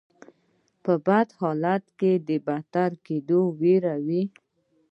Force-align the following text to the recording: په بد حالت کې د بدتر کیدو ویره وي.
په 0.83 0.93
بد 1.05 1.27
حالت 1.39 1.83
کې 1.99 2.11
د 2.27 2.29
بدتر 2.47 2.91
کیدو 3.05 3.41
ویره 3.59 3.95
وي. 4.05 4.23